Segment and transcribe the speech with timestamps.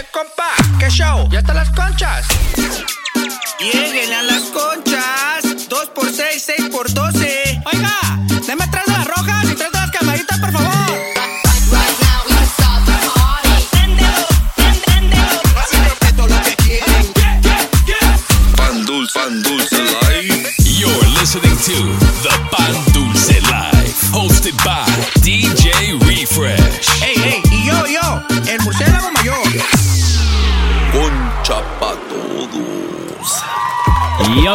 [0.00, 1.28] Eh, compa, ¿qué show?
[1.30, 2.26] ¿Ya están las conchas?
[3.58, 4.39] Lleguen a las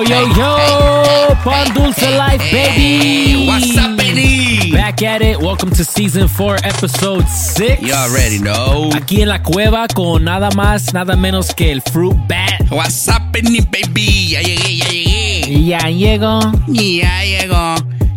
[0.07, 1.35] Yo, yo!
[1.43, 3.47] Pan Dulce Life, baby!
[3.47, 4.71] What's up, baby?
[4.71, 5.39] Back at it.
[5.39, 7.81] Welcome to season 4, episode 6.
[7.81, 8.91] You already know.
[8.93, 12.69] Aquí en la cueva con nada más, nada menos que el Fruit Bat.
[12.69, 14.29] What's happening, baby?
[14.29, 15.49] Ya llegué, ya llegué.
[15.49, 16.39] Y ya llegó.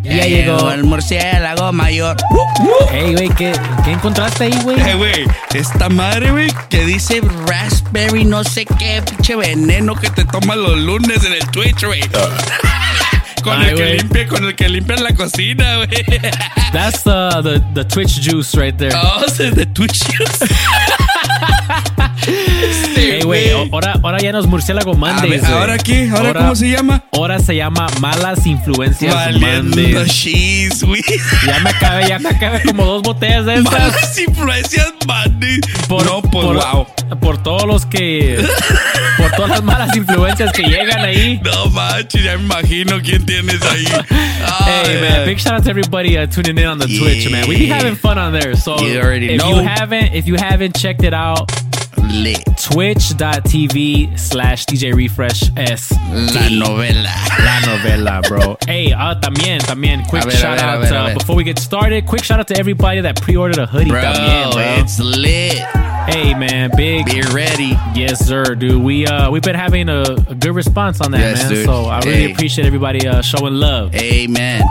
[0.09, 0.57] Ya llegó.
[0.57, 0.71] Llegó.
[0.71, 2.17] el murciélago mayor.
[2.91, 4.79] Hey, güey, ¿qué, ¿qué encontraste ahí, güey?
[4.79, 10.25] Eh, güey, esta madre, güey, que dice raspberry, no sé qué, pinche veneno que te
[10.25, 12.01] toma los lunes en el Twitch, güey.
[13.43, 15.89] con, Ay, el que limpia, con el que limpia la cocina, güey.
[16.73, 18.93] That's the, the, the Twitch juice right there.
[18.95, 20.09] Oh, es de Twitch.
[20.19, 20.47] Este,
[23.19, 25.51] Hey, güey, ahora, ahora ya no es Murciélago Mondays, ver.
[25.51, 26.09] ¿ahora qué?
[26.09, 27.03] ¿Ahora cómo se llama?
[27.11, 30.83] Ahora se llama Malas Influencias Valiendo Mondays.
[30.83, 31.03] güey.
[31.45, 33.71] Ya me acabé, ya me acabé como dos botellas de esas.
[33.73, 35.59] Malas influencias, Monday.
[35.89, 36.87] Por, no, pues, por, wow.
[37.19, 38.41] por todos los que.
[39.17, 41.41] por todas las malas influencias que llegan ahí.
[41.43, 43.83] No manches, ya me imagino quién tienes ahí.
[44.39, 47.45] Hey Ay, man, big shout out to everybody uh, tuning in on the Twitch, man.
[47.47, 47.75] We be Yeah.
[47.77, 48.55] having fun on there.
[48.55, 49.49] So You already if know.
[49.59, 51.51] you haven't, if you haven't checked it out,
[52.09, 52.43] Lit.
[52.57, 55.91] twitch.tv slash DJ Refresh S.
[55.91, 57.09] La novela.
[57.39, 58.57] La novela, bro.
[58.67, 62.05] hey, uh, también, también, quick ver, shout ver, out ver, uh, before we get started.
[62.05, 63.91] Quick shout out to everybody that pre-ordered a hoodie.
[63.91, 64.83] Bro, también, bro.
[64.83, 65.98] it's lit.
[66.09, 67.77] Hey man, big Be ready.
[67.93, 68.81] Yes, sir, dude.
[68.81, 71.51] We uh we've been having a, a good response on that, Yes, man.
[71.51, 71.65] dude.
[71.65, 72.31] So I really Hey.
[72.31, 73.93] appreciate everybody uh, showing love.
[73.95, 74.63] Amen.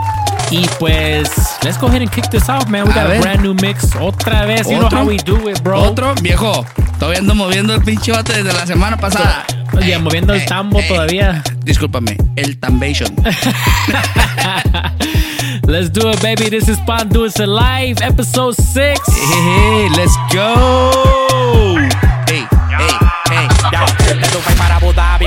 [0.51, 1.29] Y pues,
[1.63, 2.87] let's go ahead and kick this off, man.
[2.87, 3.21] We got a, ver.
[3.21, 3.85] brand new mix.
[3.95, 5.79] Otra vez, you know how we do it, bro.
[5.79, 6.65] Otro, viejo.
[6.99, 9.45] Todavía ando moviendo el pinche bote desde la semana pasada.
[9.77, 11.43] Oye, moviendo el tambo todavía.
[11.63, 13.15] Discúlpame, el tambation.
[15.69, 16.49] Let's do it, baby.
[16.49, 18.99] This is Pan Dulce Life, episode six.
[19.05, 21.77] hey, let's go.
[22.25, 22.41] Hey,
[22.73, 22.89] hey,
[23.29, 23.45] hey.
[23.71, 23.85] Ya,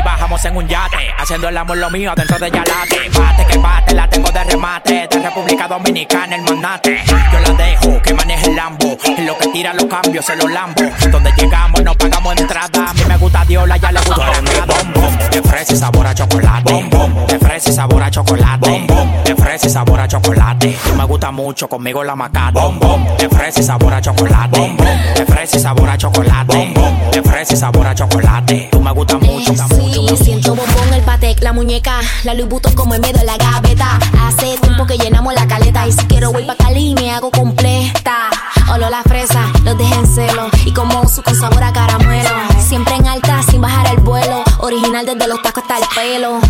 [0.05, 3.11] bajamos en un yate Haciendo el amor lo mío dentro de Yalate.
[3.19, 8.03] Bate que bate, la tengo de remate De República Dominicana el mandate Yo la dejo
[8.03, 10.83] que maneje el Lambo En lo que tira los cambios se los lambo.
[11.11, 14.93] Donde llegamos no pagamos entrada A mí me gusta Diola, ya le gusta mi bom
[14.95, 16.73] bom De fresa y sabor a chocolate.
[16.73, 17.27] Bom bom.
[17.27, 18.71] De fresa y sabor a chocolate.
[18.71, 19.25] Bom bom.
[19.25, 20.79] De fresa y sabor a chocolate.
[20.85, 23.17] Tú me gusta mucho, conmigo la macate Bom bom.
[23.17, 24.59] De fresa y sabor a chocolate.
[24.59, 24.87] Bom bom.
[25.15, 26.57] De fresa y sabor a chocolate.
[26.57, 27.11] Bom bom.
[27.11, 28.69] De fresa y sabor a chocolate.
[28.71, 32.95] Tú me gusta mucho, mucho, siento bombón, el patec, la muñeca, la Louis Vuitton como
[32.95, 33.99] el medio de la gaveta.
[34.23, 38.31] Hace tiempo que llenamos la caleta y si quiero voy pa' Cali me hago completa.
[38.73, 42.31] Olo la fresa, los dejé en celo y como su con sabor a caramelo.
[42.67, 44.43] Siempre en alta sin bajar el vuelo,
[44.73, 46.41] original desde los tacos hasta el pelo.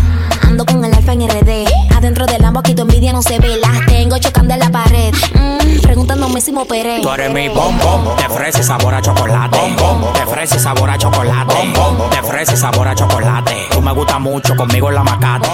[0.43, 3.57] Ando con el alfa en RD, adentro del Lambo aquí tu envidia no se ve.
[3.57, 7.01] Las tengo chocando en la pared, mm, preguntándome si me operé.
[7.01, 9.57] Tú eres mi bombón, fresa y sabor a chocolate.
[10.29, 11.73] Fresa y sabor a chocolate.
[12.27, 13.67] Fresa y sabor a chocolate.
[13.71, 15.49] Tú me gusta mucho, conmigo la macate.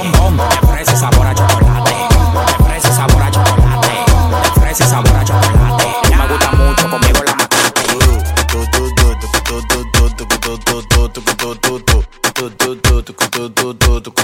[0.67, 1.93] Fresa y sabor a chocolate.
[2.65, 3.89] Fresa y sabor a chocolate.
[4.59, 5.48] Fresa y sabor a chocolate.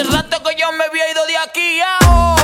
[0.00, 1.80] hace rato que yo me había ido de aquí.
[1.80, 2.39] Ahora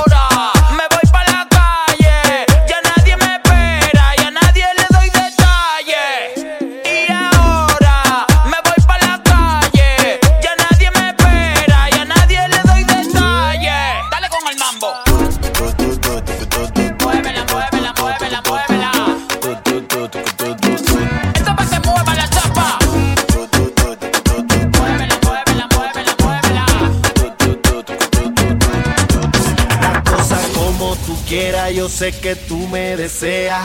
[31.71, 33.61] yo sé que tú me deseas.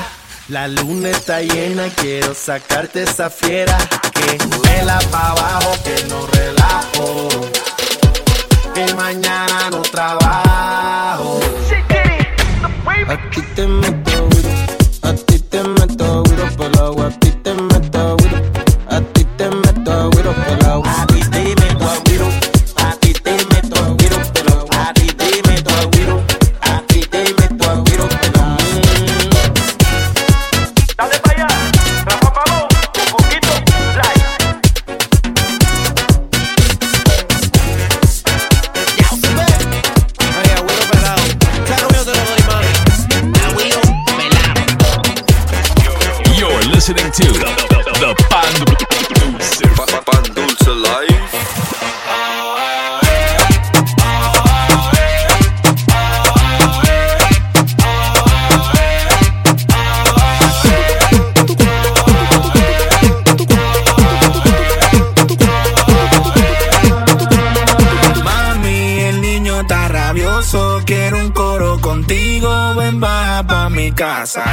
[0.48, 3.76] La luna está llena, quiero sacarte esa fiera.
[4.12, 4.38] Que
[4.68, 7.28] vela pa' abajo, que no relajo.
[8.74, 11.40] Que mañana no trabajo.
[13.08, 14.28] A ti te meto,
[15.02, 16.22] a ti te meto,
[16.56, 17.10] por el agua,
[73.92, 74.44] mi casa.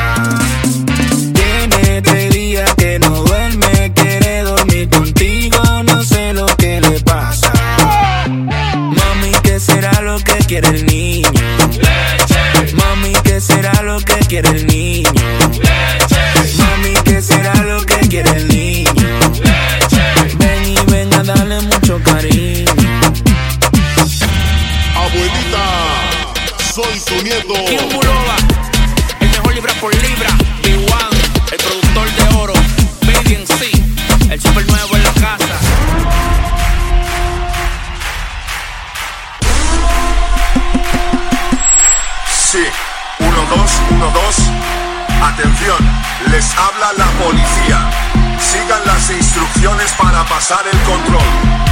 [1.34, 7.52] Tiene tres días que no duerme, quiere dormir contigo, no sé lo que le pasa.
[8.28, 11.30] Mami, ¿qué será lo que quiere el niño?
[12.74, 15.12] Mami, ¿qué será lo que quiere el niño?
[16.58, 18.92] Mami, ¿qué será lo que quiere el niño?
[20.38, 22.66] Ven y ven a darle mucho cariño.
[24.96, 25.66] Abuelita,
[26.74, 27.54] soy tu nieto.
[27.68, 28.59] Kim
[29.54, 30.30] Libra por libra.
[30.64, 32.54] B1, el productor de oro.
[33.02, 33.72] Baby C,
[34.32, 35.60] el super nuevo en la casa.
[42.52, 42.64] Sí,
[43.20, 44.36] 1, 2, 1, 2.
[45.24, 45.78] Atención,
[46.32, 47.90] les habla la policía.
[48.40, 51.28] Sigan las instrucciones para pasar el control.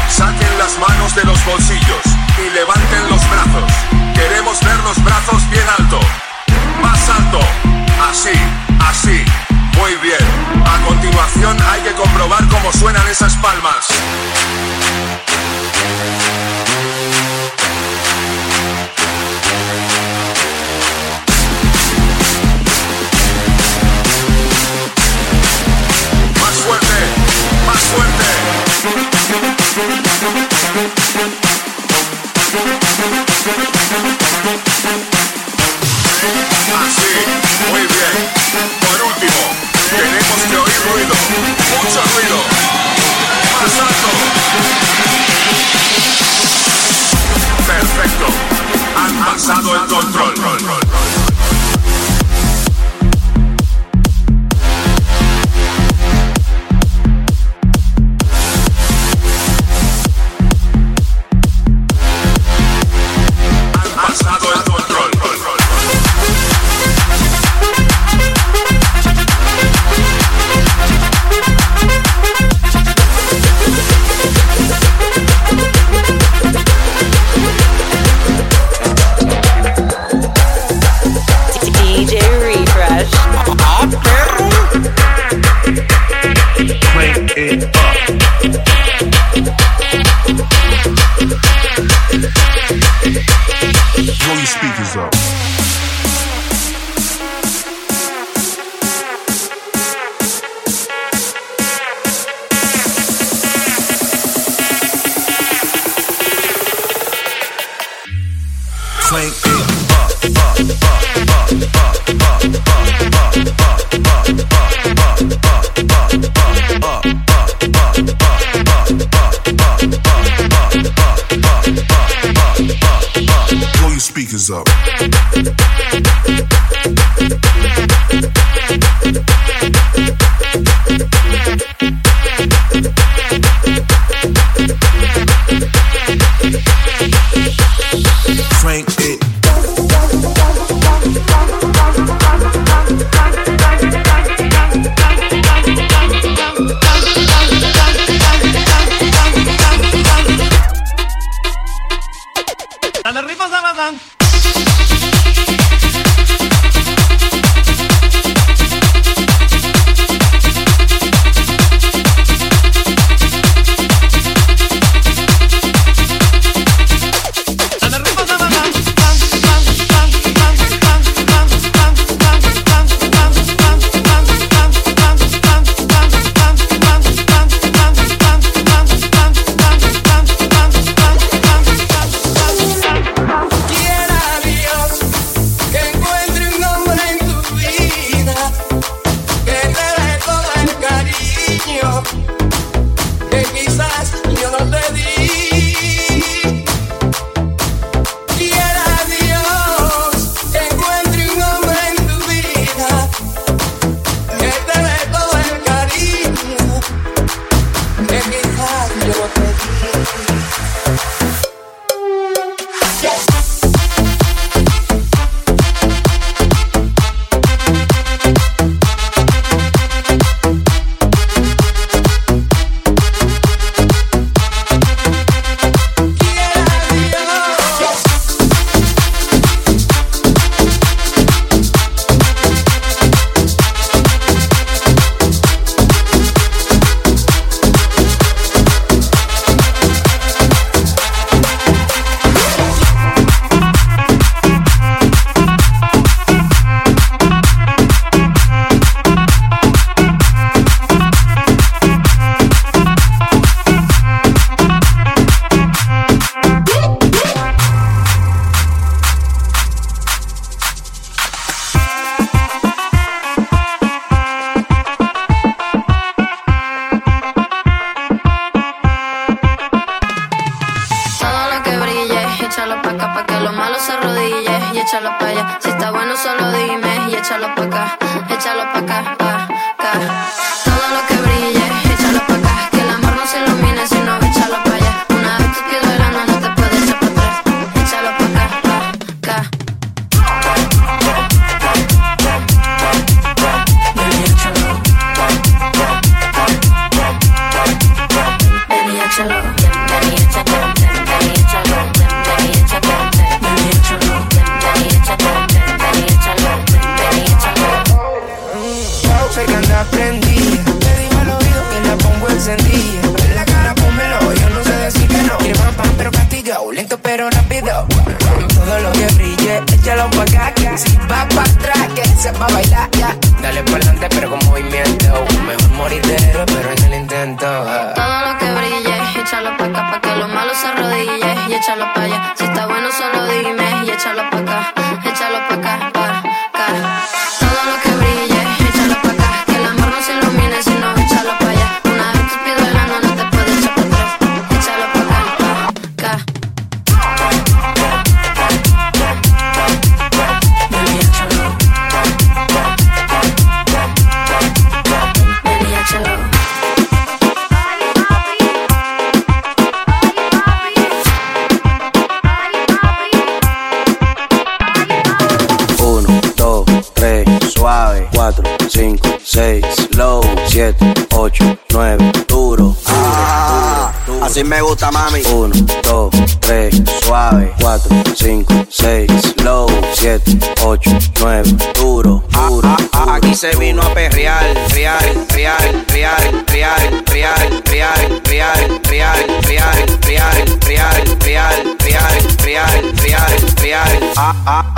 [0.10, 2.04] Saquen las manos de los bolsillos
[2.38, 3.72] y levanten los brazos.
[4.14, 6.00] Queremos ver los brazos bien alto.
[6.82, 7.40] Más alto.
[8.10, 8.34] Así,
[8.88, 9.24] así.
[9.78, 10.20] Muy bien.
[10.66, 13.88] A continuación hay que comprobar cómo suenan esas palmas.
[26.42, 26.98] Más fuerte,
[27.66, 28.28] más fuerte.
[36.68, 37.16] Sí,
[37.70, 38.16] muy bien.
[38.82, 39.42] Por último,
[39.90, 41.16] tenemos que oír ruido.
[41.78, 42.38] Mucho ruido.
[43.54, 44.10] Más alto.
[47.66, 48.26] Perfecto.
[48.98, 50.87] Han pasado el control.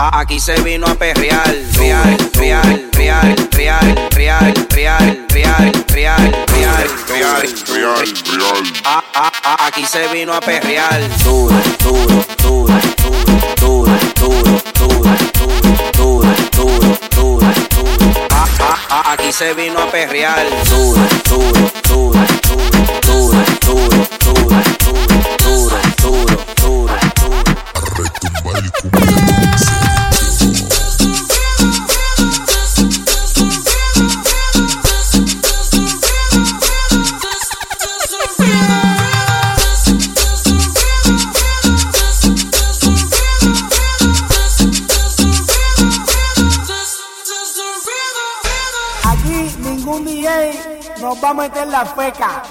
[0.01, 7.44] Ah, aquí se vino a perrear, real, real, real, real, real, real, real, real, real,
[7.68, 8.03] real,
[8.86, 11.01] Ah, ah, ah, aquí se vino a perrear.
[11.22, 11.53] Duro,
[11.84, 13.91] duro, duro, duro, duro,
[14.24, 15.15] duro, duro,
[15.98, 17.48] duro, duro, duro,
[18.32, 20.46] Ah, ah, ah, aquí se vino a perrear.
[20.70, 24.78] Duro, duro, duro, duro, duro, duro, duro.
[51.19, 52.43] nos va a meter la feca.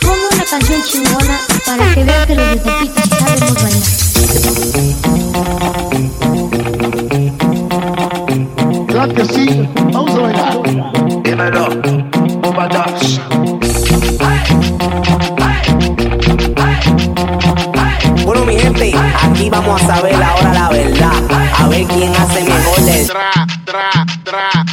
[0.00, 3.82] Pongo una canción chingona para que vean que los deportistas sabemos bailar.
[8.86, 10.62] Claro que sí, vamos a bailar.
[11.22, 11.93] Dímelo.
[19.24, 21.12] Aquí vamos a saber ahora la verdad.
[21.58, 22.74] A ver quién hace mejor.
[24.24, 24.63] Tra.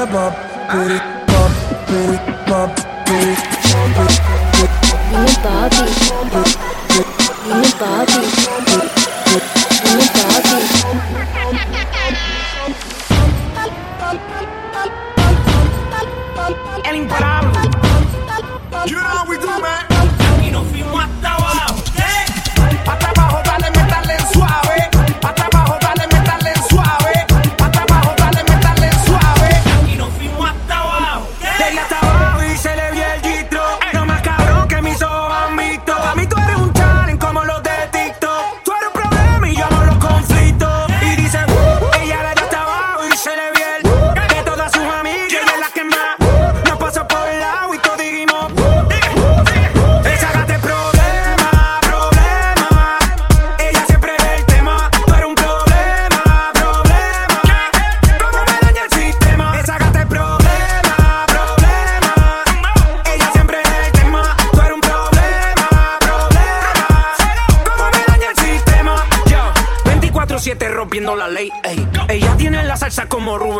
[0.00, 1.19] step up, put it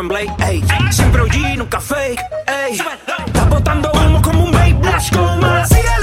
[0.01, 0.09] en
[0.47, 0.65] Ey.
[0.91, 2.21] Siempre OG, nunca fake.
[2.47, 2.81] Ey.
[3.27, 4.73] Estás botando humo como un vape.
[4.75, 5.11] Blash.
[5.69, 6.00] Sigue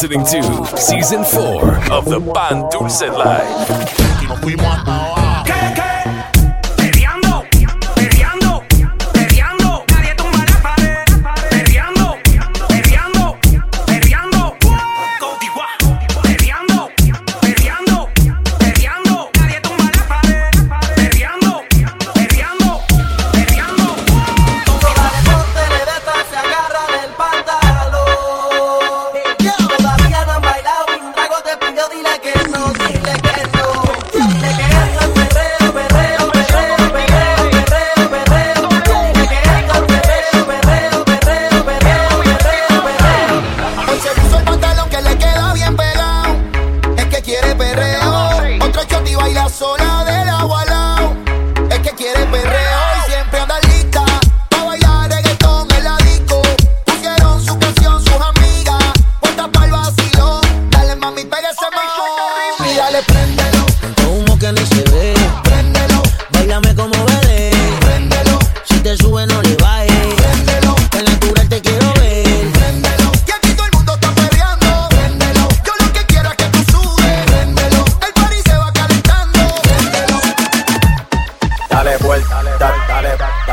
[0.00, 5.17] listening to Season 4 of the Pan Dulce Life.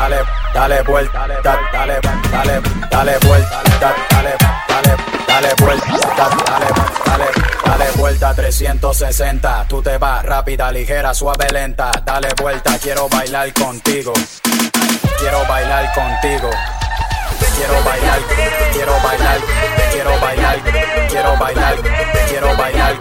[0.08, 1.40] dale, dale vuelta, dale,
[1.72, 4.36] dale, dale, dale vuelta, dale,
[4.68, 6.66] dale, dale vuelta, dale,
[7.04, 7.24] dale,
[7.64, 9.66] dale vuelta 360.
[9.68, 11.90] Tú te vas rápida, ligera, suave, lenta.
[12.04, 14.12] Dale vuelta, quiero bailar contigo.
[15.18, 16.50] Quiero bailar contigo.
[17.56, 18.18] Quiero bailar,
[18.72, 19.38] quiero bailar,
[19.92, 20.58] quiero bailar,
[21.08, 21.76] quiero bailar,
[22.28, 22.94] quiero bailar,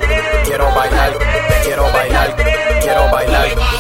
[0.44, 1.14] quiero bailar,
[1.64, 2.36] quiero bailar,
[2.82, 3.75] quiero bailar.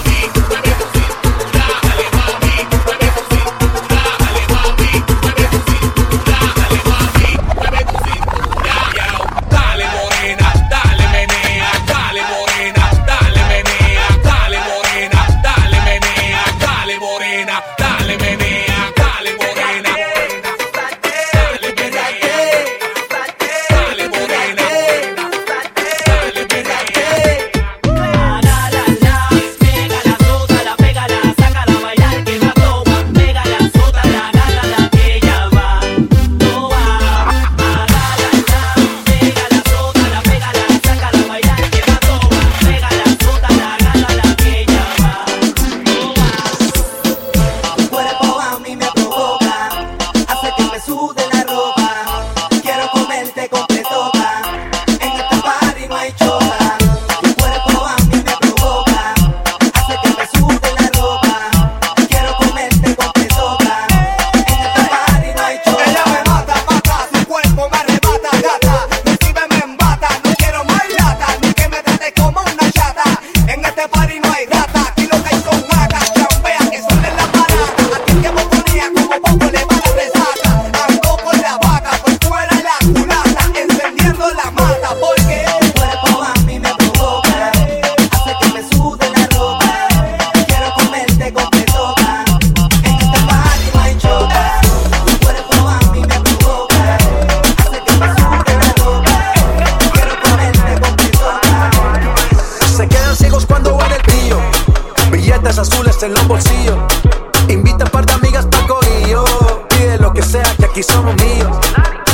[110.75, 111.57] aquí somos míos.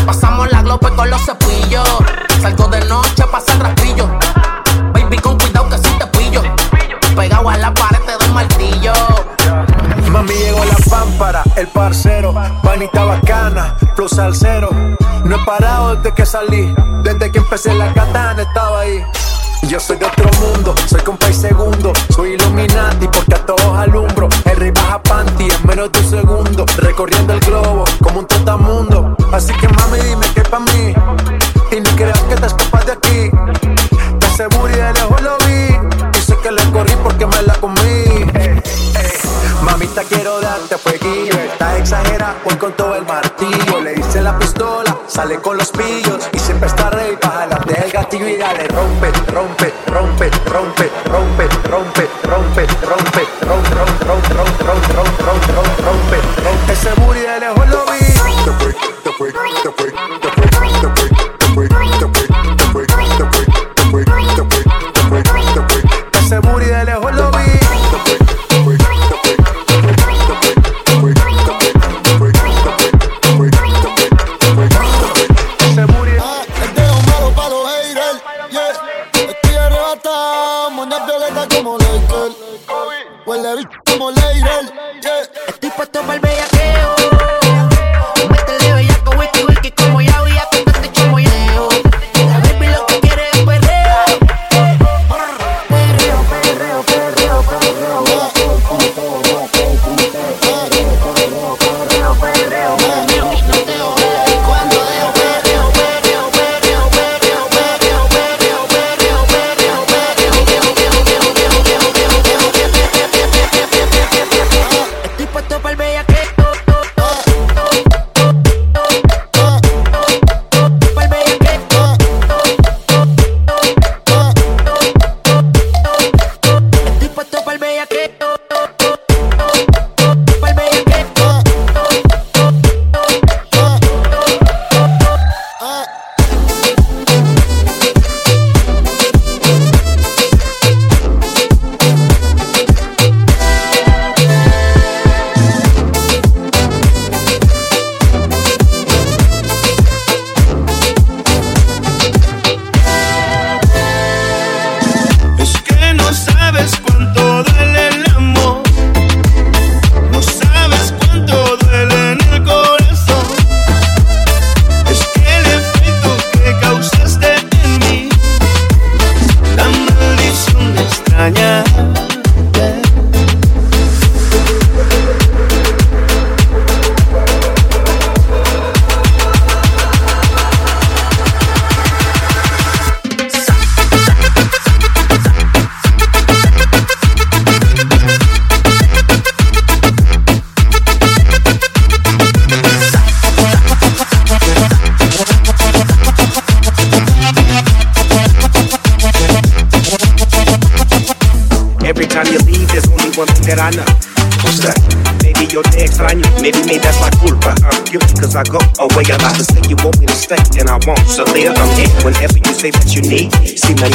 [0.06, 1.88] Pasamos la glope con los cepillos.
[2.41, 4.08] Salgo de noche, para hacer raspillo.
[4.93, 6.43] Baby, con cuidado que si sí te pillo.
[7.15, 8.93] Pegado a la pared te doy martillo.
[10.12, 14.69] Mami llegó la pámpara, el parcero, panita bacana, flow salsero.
[15.24, 19.04] No he parado desde que salí, desde que empecé la katana estaba ahí.
[19.67, 21.93] Yo soy de otro mundo, soy compa y segundo.
[22.10, 24.28] Soy Illuminati porque a todos alumbro.
[24.45, 26.65] El rey baja panty en menos de un segundo.
[26.78, 27.40] Recorriendo el
[45.21, 49.12] sale con los pillos y siempre está rey, baja la del gatillo y dale, rompe,
[49.31, 49.70] rompe.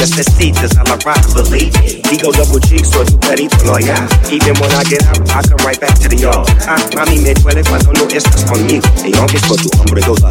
[0.06, 1.72] Si me necesitas, I'll rock, believe.
[2.08, 4.06] Digo double G, so tu perito, yeah.
[4.30, 6.46] Even when I get out, I come right back to the yard.
[6.68, 8.86] Ah, mami, me duele cuando no estás conmigo.
[9.04, 10.25] Y aunque soy tu hombre, todavía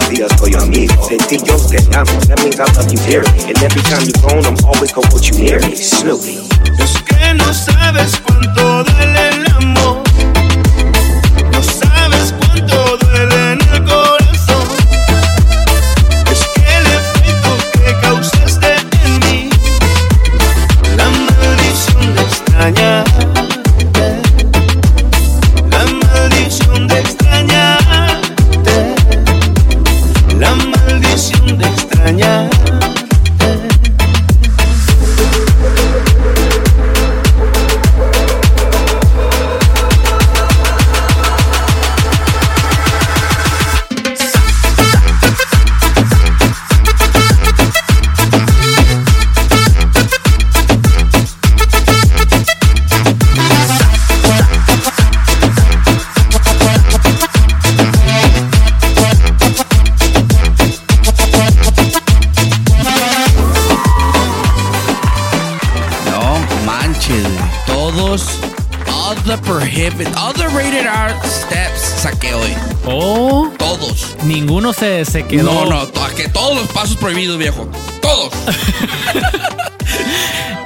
[74.66, 75.44] Ninguno se, se quedó.
[75.44, 77.68] No, no, to- que todos los pasos prohibidos, viejo.
[78.02, 78.34] Todos.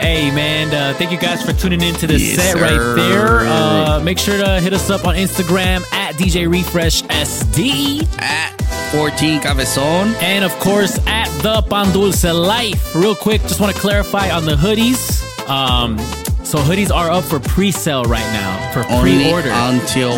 [0.02, 2.62] Hey man, uh, thank you guys for tuning in to the Yes, set sir.
[2.62, 3.40] right there.
[3.48, 8.08] Uh, make sure to hit us up on Instagram at DJ Refresh SD.
[8.20, 8.50] At
[8.92, 10.14] 14 Cabezon.
[10.22, 12.96] And of course at the Pandulce Life.
[12.96, 15.22] Real quick, just want to clarify on the hoodies.
[15.50, 15.98] Um,
[16.44, 19.50] so hoodies are up for pre-sale right now for pre-order.
[19.52, 20.18] until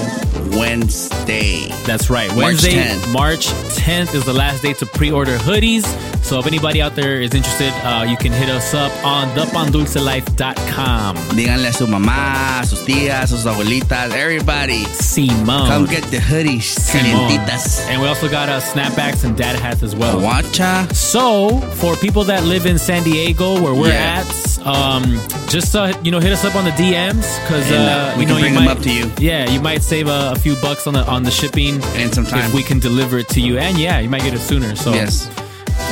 [0.57, 1.67] Wednesday.
[1.85, 2.29] That's right.
[2.29, 3.13] March Wednesday, 10th.
[3.13, 5.85] March 10th is the last day to pre-order hoodies.
[6.23, 11.15] So if anybody out there is interested, uh, you can hit us up on thepandulcelife.com.
[11.35, 14.83] Díganle a su mamá, a sus tías, a sus abuelitas, everybody.
[14.85, 15.67] Simone.
[15.67, 17.81] Come get the hoodies, calientitas.
[17.89, 20.19] And we also got uh, snapbacks and dad hats as well.
[20.21, 20.93] Guacha.
[20.95, 24.23] So for people that live in San Diego, where we're Yeah.
[24.25, 24.27] at,
[24.65, 25.19] um,
[25.49, 28.27] just uh, you know hit us up on the DMs because uh, uh, we you
[28.27, 29.11] can know bring you them might, up to you.
[29.19, 32.25] Yeah, you might save a, a few bucks on the on the shipping and some
[32.25, 33.57] time if we can deliver it to you.
[33.57, 34.75] And yeah, you might get it sooner.
[34.75, 35.29] So Yes.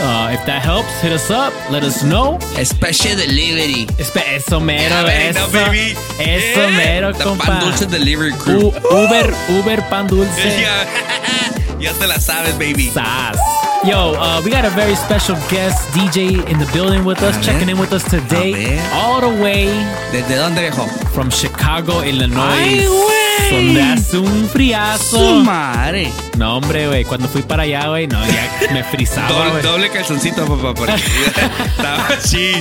[0.01, 1.51] Uh, if that helps, hit us up.
[1.71, 2.37] Let us know.
[2.63, 3.85] Special delivery.
[3.97, 5.91] Espe- eso mero, Yeah, baby, no, eso, baby.
[6.19, 6.77] eso Yeah.
[6.77, 7.45] mero, The compa.
[7.45, 8.69] Pan Dulce Delivery Crew.
[8.69, 10.61] U- Uber, Uber pan dulce.
[10.61, 10.85] Ya,
[11.79, 12.87] ya te la sabes, baby.
[12.91, 13.37] Sas.
[13.85, 17.69] Yo, uh, we got a very special guest DJ in the building with us, checking
[17.69, 19.67] in with us today, all the way
[20.11, 20.85] ¿Desde dónde, viejo?
[21.13, 22.43] from Chicago, Illinois.
[22.51, 23.49] Ay, güey.
[23.51, 25.17] Donde hace un friazo.
[25.17, 26.11] Su madre.
[26.37, 29.63] No, hombre, güey, cuando fui para allá, güey, no, ya me frizaba, Doble, güey.
[29.63, 30.73] doble calzoncito, papá.
[30.73, 30.93] Porque
[31.65, 32.51] estaba así.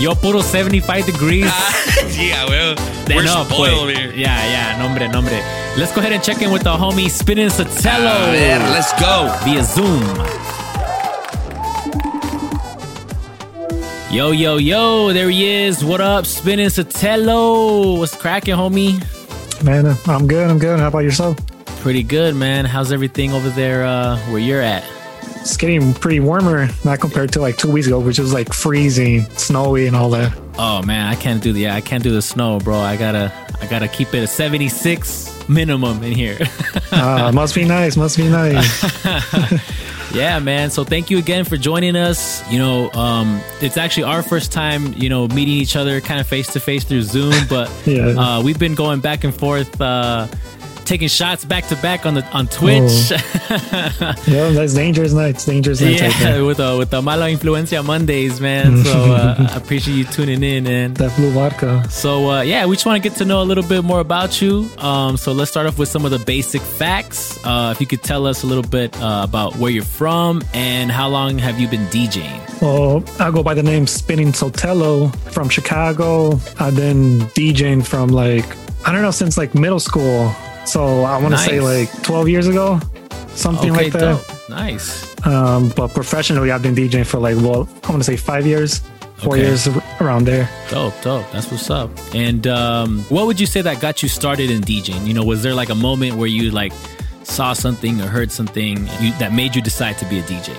[0.00, 1.52] Yo puro 75 degrees.
[2.18, 2.74] Yeah, well,
[3.06, 3.96] De we're no, spoiled pues.
[3.98, 4.12] here.
[4.16, 5.40] Yeah, yeah, nombre, nombre.
[5.78, 8.26] Let's go ahead and check in with the homie Spinnin Sotelo.
[8.26, 9.32] A ver, let's go.
[9.44, 10.02] Via Zoom.
[14.12, 15.84] Yo, yo, yo, there he is.
[15.84, 17.96] What up, Spinnin Sotelo?
[17.96, 18.98] What's cracking, homie?
[19.62, 20.50] Man, uh, I'm good.
[20.50, 20.80] I'm good.
[20.80, 21.38] How about yourself?
[21.80, 22.64] Pretty good, man.
[22.64, 24.82] How's everything over there uh, where you're at?
[25.36, 29.26] It's getting pretty warmer, not compared to like two weeks ago, which was like freezing,
[29.36, 30.36] snowy, and all that.
[30.58, 32.74] Oh man, I can't do the yeah, I can't do the snow, bro.
[32.80, 36.38] I gotta I gotta keep it at 76 minimum in here.
[36.92, 37.96] Uh, must be nice.
[37.96, 39.04] Must be nice.
[40.14, 40.70] yeah, man.
[40.70, 42.42] So thank you again for joining us.
[42.50, 46.26] You know, um, it's actually our first time, you know, meeting each other kind of
[46.26, 48.08] face to face through Zoom, but Yeah.
[48.08, 50.26] uh, we've been going back and forth, uh,
[50.88, 53.10] taking shots back to back on the on Twitch.
[54.26, 55.44] yeah, that's dangerous nights.
[55.44, 56.00] Dangerous nights.
[56.00, 56.44] yeah, there.
[56.44, 58.82] with the with the Mala Influencia Mondays, man.
[58.84, 61.88] So uh, I appreciate you tuning in, and that blue vodka.
[61.90, 64.40] So uh, yeah, we just want to get to know a little bit more about
[64.40, 64.68] you.
[64.78, 67.38] Um, so let's start off with some of the basic facts.
[67.44, 70.90] Uh, if you could tell us a little bit uh, about where you're from and
[70.90, 72.62] how long have you been DJing?
[72.62, 76.40] Well, I go by the name Spinnin Sotelo from Chicago.
[76.58, 78.46] I've been DJing from like
[78.86, 80.34] I don't know since like middle school.
[80.68, 82.78] So I want to say like 12 years ago,
[83.30, 84.00] something okay, like that.
[84.00, 84.50] dope.
[84.50, 85.04] Nice.
[85.26, 88.80] Um, but professionally, I've been DJing for like well, I want to say five years,
[89.16, 89.42] four Okay.
[89.46, 89.66] years
[90.00, 90.48] around there.
[90.70, 91.30] Dope, dope.
[91.32, 91.90] That's what's up.
[92.14, 95.06] And um, what would you say that got you started in DJing?
[95.06, 96.72] You know, was there like a moment where you like
[97.24, 100.54] saw something or heard something you, that made you decide to be a DJ?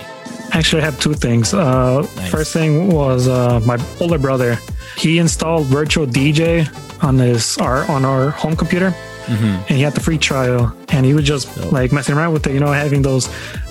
[0.52, 1.54] Actually, I have two things.
[1.54, 4.58] Uh, First thing was uh, my older brother.
[4.96, 6.66] He installed Virtual DJ
[7.02, 8.92] on his our on our home computer,
[9.30, 10.74] and he had the free trial.
[10.88, 13.28] And he was just like messing around with it, you know, having those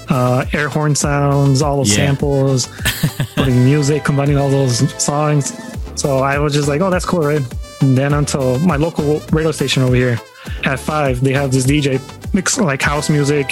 [0.10, 2.08] uh, air horn sounds, all those Yeah.
[2.08, 2.68] samples,
[3.36, 5.54] putting music, combining all those songs.
[5.96, 7.42] So I was just like, oh, that's cool, right?
[7.82, 10.20] And then until my local radio station over here
[10.64, 12.00] at five, they have this DJ
[12.34, 13.48] mix like house music,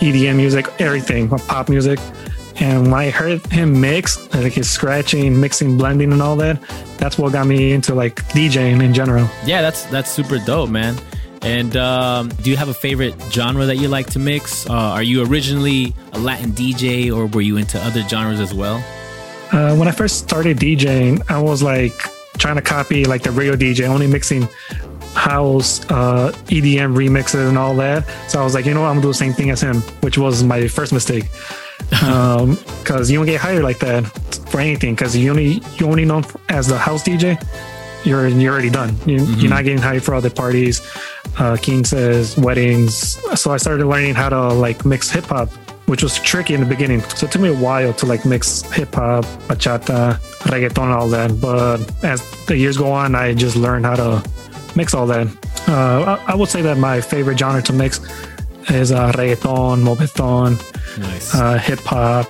[0.00, 1.98] EDM music, everything, pop music.
[2.60, 6.60] And when I heard him mix, like his scratching, mixing, blending, and all that,
[6.98, 9.28] that's what got me into like DJing in general.
[9.46, 10.96] Yeah, that's that's super dope, man.
[11.42, 14.68] And um, do you have a favorite genre that you like to mix?
[14.68, 18.82] Uh, are you originally a Latin DJ, or were you into other genres as well?
[19.52, 21.94] Uh, when I first started DJing, I was like
[22.38, 24.48] trying to copy like the radio DJ, only mixing
[25.14, 28.06] house, uh, EDM remixes and all that.
[28.28, 29.80] So I was like, you know what, I'm gonna do the same thing as him,
[30.00, 31.24] which was my first mistake.
[32.02, 34.04] Um, cause you don't get hired like that
[34.50, 34.94] for anything.
[34.94, 37.40] Cause you only, you only known as the house DJ.
[38.04, 38.96] You're, you're already done.
[39.06, 40.80] You, You're not getting hired for other parties,
[41.38, 43.18] uh, quinces, weddings.
[43.40, 45.48] So I started learning how to like mix hip hop,
[45.86, 47.00] which was tricky in the beginning.
[47.00, 50.14] So it took me a while to like mix hip hop, bachata,
[50.50, 51.40] reggaeton, all that.
[51.40, 54.30] But as the years go on, I just learned how to
[54.76, 55.26] mix all that.
[55.68, 58.00] Uh, I, I would say that my favorite genre to mix
[58.70, 61.34] is uh, reggaeton, moombahton, Nice.
[61.34, 62.26] uh, hip hop.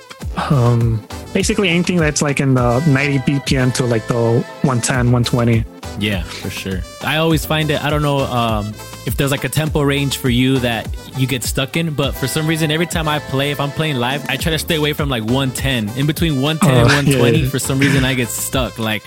[0.50, 4.14] Um, basically anything that's like in the 90 BPM to like the
[4.62, 5.64] 110, 120.
[5.98, 6.80] Yeah, for sure.
[7.02, 7.82] I always find it.
[7.82, 8.68] I don't know um,
[9.06, 12.28] if there's like a tempo range for you that you get stuck in, but for
[12.28, 14.92] some reason, every time I play, if I'm playing live, I try to stay away
[14.92, 15.88] from like 110.
[15.98, 16.82] In between 110 and Oh,
[17.22, 17.48] 120, yeah.
[17.50, 18.78] for some reason, I get stuck.
[18.78, 19.02] Like,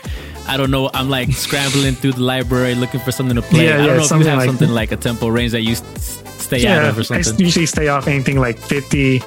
[0.47, 0.89] I don't know.
[0.93, 3.67] I'm like scrambling through the library looking for something to play.
[3.67, 5.61] Yeah, I don't yeah, know if you have like- something like a tempo range that
[5.61, 7.33] you stay out of or something.
[7.35, 9.21] I usually stay off anything like 50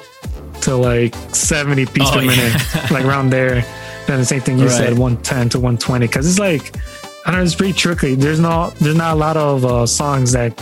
[0.65, 2.27] to like 70 beats Oh, per yeah.
[2.35, 3.65] minute, like around there.
[4.07, 6.75] Then the same thing you said, 110 to 120, because it's like
[7.25, 8.13] I don't know, it's pretty tricky.
[8.15, 10.53] There's not there's not a lot of uh, songs that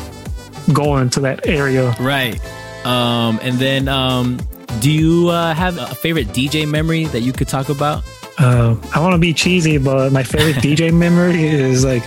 [0.71, 1.93] go into that area.
[1.99, 2.39] Right.
[2.85, 4.39] Um, and then, um,
[4.79, 8.03] do you uh, have a favorite DJ memory that you could talk about?
[8.39, 12.03] Uh, I want to be cheesy, but my favorite DJ memory is like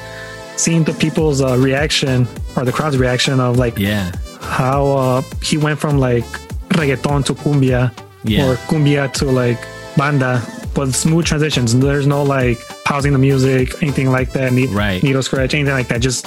[0.56, 5.58] seeing the people's uh, reaction or the crowd's reaction of like yeah how uh, he
[5.58, 6.24] went from like
[6.76, 7.90] reggaeton to cumbia
[8.24, 8.46] Yeah.
[8.46, 9.58] or cumbia to like
[9.96, 10.42] banda,
[10.74, 11.74] but smooth transitions.
[11.78, 14.52] There's no like pausing the music, anything like that.
[14.52, 15.02] Need, Right.
[15.02, 16.00] Needle scratch, anything like that.
[16.00, 16.26] Just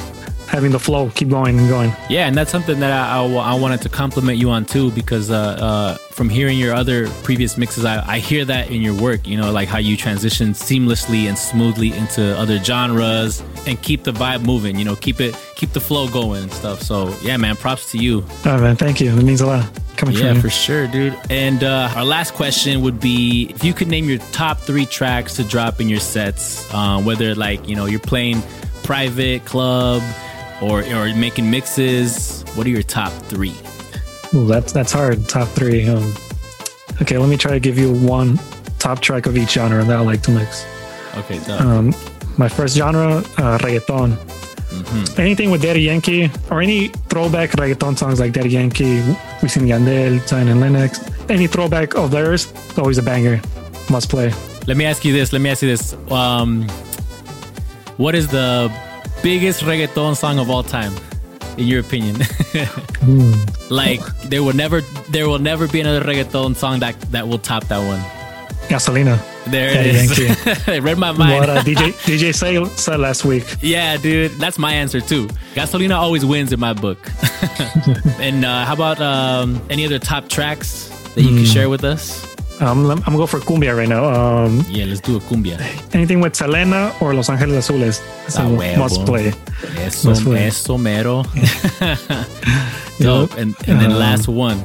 [0.50, 1.92] having the flow keep going and going.
[2.10, 5.30] Yeah, and that's something that I, I, I wanted to compliment you on too, because
[5.30, 9.28] uh, uh, from hearing your other previous mixes, I, I hear that in your work.
[9.28, 14.12] You know, like how you transition seamlessly and smoothly into other genres and keep the
[14.12, 14.78] vibe moving.
[14.78, 16.82] You know, keep it keep the flow going and stuff.
[16.82, 18.26] So yeah, man, props to you.
[18.46, 19.12] Oh man, thank you.
[19.16, 20.42] It means a lot coming Yeah, from you.
[20.42, 21.16] for sure, dude.
[21.30, 25.36] And uh, our last question would be if you could name your top three tracks
[25.36, 28.42] to drop in your sets, uh, whether like you know you're playing
[28.84, 30.02] private club
[30.62, 32.44] or or making mixes.
[32.56, 33.56] What are your top three?
[34.34, 35.28] Ooh, that's that's hard.
[35.28, 35.88] Top three.
[35.88, 36.14] Um,
[37.02, 38.40] okay, let me try to give you one
[38.78, 40.66] top track of each genre that I like to mix.
[41.18, 41.68] Okay, done.
[41.68, 41.96] Um,
[42.38, 44.16] my first genre, uh, reggaeton.
[44.70, 45.20] Mm-hmm.
[45.20, 49.02] Anything with Daddy Yankee or any throwback reggaeton songs like Daddy Yankee,
[49.42, 51.00] Wisin Yandel, Zion and Lennox.
[51.28, 53.42] Any throwback of theirs, always a banger.
[53.90, 54.32] Must play.
[54.68, 55.34] Let me ask you this.
[55.34, 55.96] Let me ask you this.
[56.12, 56.68] Um,
[57.98, 58.72] what is the
[59.22, 60.94] biggest reggaeton song of all time,
[61.58, 62.18] in your opinion?
[63.70, 67.66] like there will never there will never be another reggaeton song that that will top
[67.68, 68.00] that one.
[68.70, 69.18] Gasolina.
[69.48, 70.20] There it is.
[70.68, 71.40] It read my mind.
[71.40, 73.46] What uh, DJ DJ say, said last week.
[73.62, 75.28] Yeah, dude, that's my answer too.
[75.56, 77.00] Gasolina always wins in my book.
[78.20, 81.44] and uh, how about um, any other top tracks that you can Hmm.
[81.46, 82.26] share with us?
[82.62, 84.04] Um, I'm gonna go for cumbia right now.
[84.06, 85.58] Um, Yeah, let's do a cumbia.
[85.94, 88.02] anything with Selena or Los Angeles Azules.
[88.26, 89.32] That's Ah, must play.
[89.78, 90.48] Eso, Must play.
[90.48, 91.24] eso mero.
[93.00, 93.34] Dope.
[93.38, 94.62] And, and then Um, last one.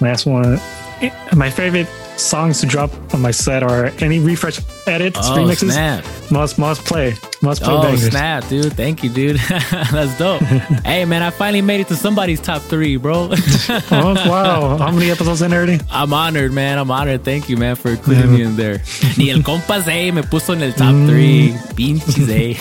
[0.00, 0.58] Last one.
[1.00, 1.86] Eh, My favorite
[2.16, 5.72] songs to drop on my set or any refresh edits, Oh, remixes.
[5.72, 6.04] snap.
[6.30, 7.14] Must must play.
[7.42, 8.08] Must play Oh, bangers.
[8.10, 8.72] snap, dude.
[8.72, 9.36] Thank you, dude.
[9.92, 10.40] That's dope.
[10.84, 13.30] hey, man, I finally made it to somebody's top three, bro.
[13.90, 14.76] Oh, wow.
[14.78, 15.78] How many episodes in already?
[15.90, 16.78] I'm honored, man.
[16.78, 17.24] I'm honored.
[17.24, 18.82] Thank you, man, for including me in there.
[19.16, 21.08] Ni el compas, eh, me puso en el top Mm.
[21.08, 21.54] three.
[21.76, 22.54] Pinches, eh.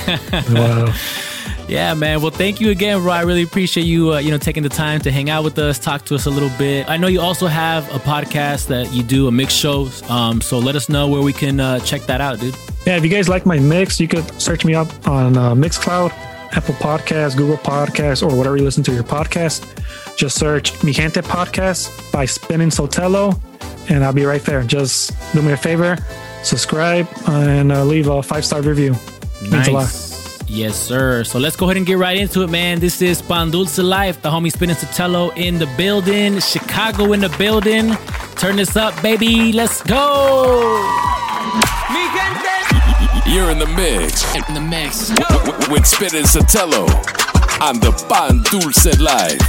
[0.51, 0.91] Wow.
[1.67, 2.21] Yeah, man.
[2.21, 3.11] Well, thank you again, bro.
[3.11, 5.79] I really appreciate you, uh, you know, taking the time to hang out with us,
[5.79, 6.87] talk to us a little bit.
[6.87, 9.89] I know you also have a podcast that you do, a mix show.
[10.07, 12.55] Um, so let us know where we can uh, check that out, dude.
[12.85, 16.11] Yeah, if you guys like my mix, you could search me up on uh, Mixcloud,
[16.55, 19.65] Apple Podcasts, Google Podcasts, or whatever you listen to your podcast.
[20.17, 23.39] Just search Mi Gente Podcast by Spinnin Sotelo.
[23.89, 24.61] and I'll be right there.
[24.63, 25.97] Just do me a favor,
[26.43, 28.95] subscribe, and uh, leave a five star review.
[29.41, 30.04] Means a lot.
[30.47, 30.55] Nice.
[30.55, 31.23] Yes, sir.
[31.23, 32.79] So let's go ahead and get right into it, man.
[32.79, 37.29] This is Pan Dulce Life, the homie Spinnin Sotelo in the building, Chicago in the
[37.37, 37.95] building.
[38.35, 39.51] Turn this up, baby.
[39.51, 40.91] Let's go.
[43.27, 44.23] You're in the mix.
[44.35, 45.09] In the mix.
[45.09, 46.85] W- with Spinnin Sotelo
[47.61, 49.41] on the Pan Dulce Life.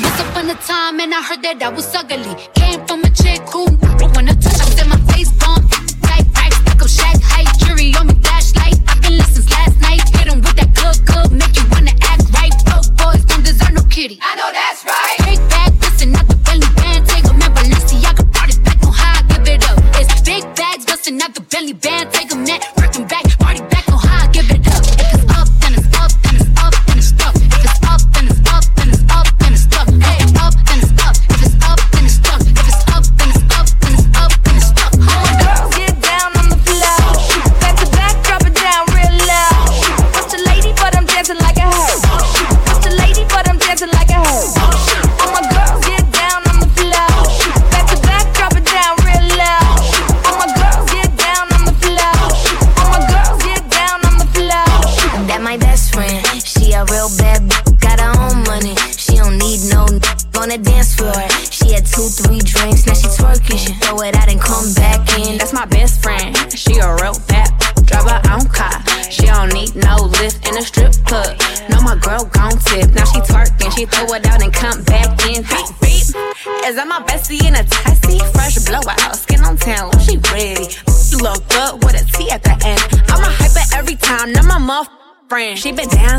[0.00, 2.34] Once upon a time, and I heard that I was ugly.
[2.54, 3.66] Came from a chick who,
[3.98, 5.63] but when I touch, I said my face bomb.
[14.08, 14.33] Deserve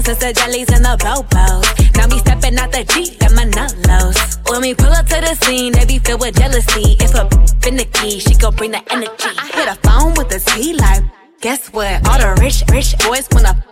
[0.06, 1.66] Since the jellies and the bobos.
[1.98, 4.38] Now me stepping out the Jeep and my nullos.
[4.52, 6.96] When we pull up to the scene, they be filled with jealousy.
[7.00, 7.28] If a
[7.60, 9.34] finicky, she gon' bring the energy.
[9.36, 11.04] I hit a phone with a T like,
[11.42, 12.08] guess what?
[12.08, 13.66] All the rich, rich boys wanna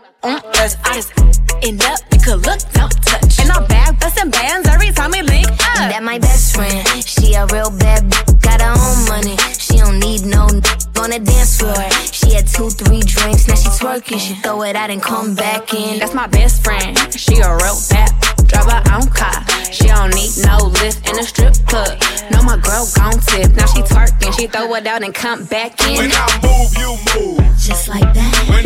[14.73, 15.99] She throw it out and come back in.
[15.99, 16.97] That's my best friend.
[17.13, 19.45] She a real bad drive her own car.
[19.71, 22.01] She don't need no lift in a strip club.
[22.31, 23.51] No, my girl gon' tip.
[23.55, 25.97] Now she twerking, she throw it out and come back in.
[25.97, 27.39] When I move, you move.
[27.57, 28.45] Just like that.
[28.49, 28.62] When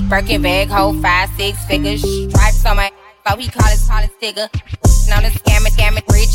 [0.00, 2.02] big Birkin bag, hold five six figures.
[2.02, 2.90] Stripes on my,
[3.28, 4.48] so he call call it sticker.
[5.06, 6.34] Known to scam it, scam rich.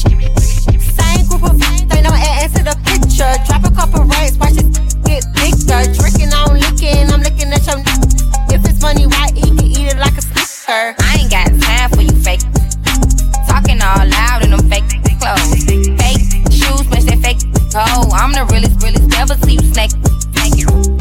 [0.96, 3.28] Same group of they know add to the picture.
[3.48, 4.70] Drop a couple rights, watch it
[5.04, 5.92] get bigger.
[5.92, 7.84] Drinking, I'm licking, I'm looking at your.
[8.48, 10.96] If it's money, why he can eat it like a snicker?
[11.04, 12.48] I ain't got time for you fake.
[13.44, 14.88] Talking all loud in them fake
[15.20, 15.68] clothes.
[16.00, 18.08] Fake shoes, match that fake toe.
[18.16, 19.92] I'm the realest, realest, never see you snake.
[20.32, 20.99] Thank you.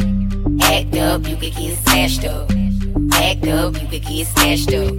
[0.79, 2.49] Act up, you could get smashed up.
[3.11, 4.93] Act up, you could get smashed up.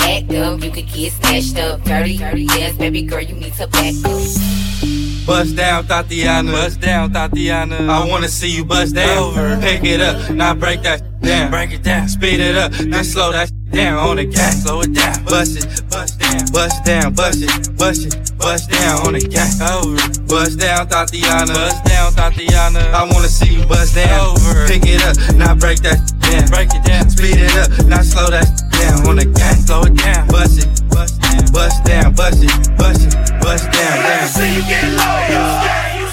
[0.00, 1.82] Act up, you could get snatched up.
[1.84, 5.26] Dirty, dirty, yes, baby girl, you need to back up.
[5.26, 6.52] Bust down, Tatiana.
[6.52, 7.90] Bust down, Tatiana.
[7.90, 9.16] I wanna see you bust down.
[9.16, 9.58] Over.
[9.62, 11.50] Pick it up, now break that down.
[11.50, 12.08] Break it down.
[12.08, 14.64] Speed it up, then slow that down on the gas.
[14.64, 15.24] Slow it down.
[15.24, 19.60] Bust it, bust down, bust down, bust it, bust it, bust down on the gas.
[19.60, 19.96] Over.
[20.26, 21.52] Bust down, Tatiana.
[21.52, 22.80] Bust down, Tatiana.
[22.94, 24.36] I wanna see you bust down.
[24.36, 24.66] Over.
[24.66, 26.48] Pick it up, now break that down.
[26.48, 27.10] Break it down.
[27.10, 29.66] Speed it up, now slow that down on the gas.
[29.66, 30.28] Slow it down.
[30.28, 34.28] Bust it, bust down, bust down, bust it, bust it, bust down, down.
[34.28, 35.42] See you get low, yo.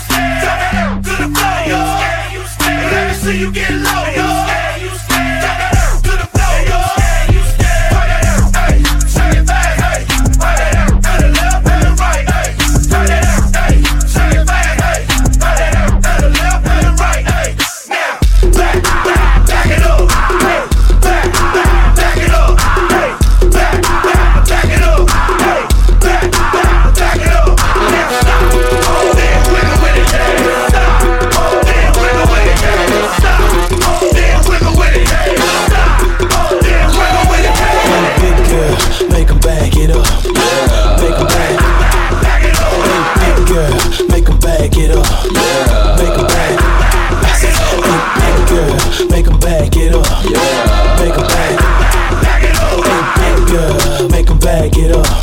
[0.09, 1.81] Turn it up to the floor, yo.
[2.91, 4.22] Let me see you get low, yo.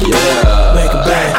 [0.01, 0.73] Yeah.
[0.75, 1.37] Make them back.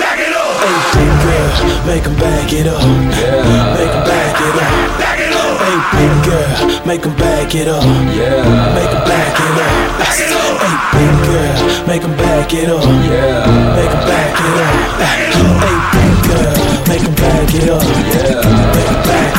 [0.00, 0.56] Back it up.
[0.96, 2.80] Hey, girls, make them back it up.
[2.80, 3.76] Yeah.
[3.76, 4.72] Make them back it up.
[4.96, 5.60] Back it up.
[5.60, 6.48] Hey, big girl,
[6.86, 7.84] make them back it up.
[8.16, 8.40] Yeah.
[8.72, 10.00] Make them back it up.
[10.00, 10.64] Back it up.
[10.64, 12.84] Hey, big girl, make them back it up.
[13.04, 13.76] Yeah.
[13.76, 14.74] Make them back it up.
[14.96, 15.60] Back it up.
[15.60, 16.56] Hey, big girl,
[16.88, 17.84] make them back it up.
[17.84, 18.40] Yeah.
[18.72, 19.32] Make them back.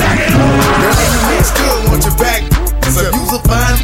[0.00, 0.56] Back it up.
[0.80, 2.48] Girl, you mix good, want your back.
[2.88, 3.76] So you's a fine,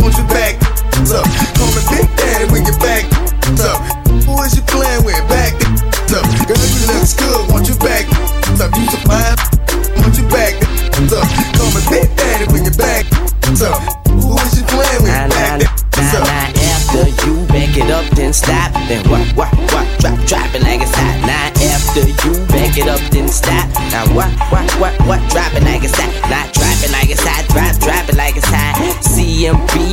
[0.00, 0.56] want your back.
[1.04, 1.20] So
[1.60, 3.29] call me Big Daddy when you're back.
[3.56, 3.70] So
[4.26, 5.18] who is you playing with?
[5.28, 5.54] Back.
[6.06, 8.06] So girl, you looks good, want your back.
[8.58, 9.36] So you's a fine,
[9.98, 10.54] want your back.
[11.08, 11.18] So
[11.56, 13.06] call me Big Daddy when you're back.
[13.56, 13.72] So
[14.10, 15.14] who is you playing with?
[15.34, 15.62] Back.
[16.10, 18.72] So After you back it up, then stop.
[18.88, 19.86] Then what, what, what?
[20.00, 21.20] Drop, drop it like it's hot.
[21.26, 23.68] Now after you back it up, then stop.
[23.92, 25.20] Now what, what, what, what?
[25.30, 26.10] Drop it like it's hot.
[26.30, 27.46] Now drop it like it's hot.
[27.52, 28.74] Drop, drop it like it's hot.
[29.04, 29.89] CMB